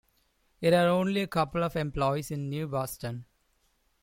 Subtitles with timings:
[0.61, 3.25] It had only a couple of employees in New Boston.